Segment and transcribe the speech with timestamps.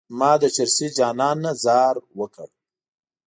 [0.19, 2.47] ما د چرسي جانان نه ځار وکړ.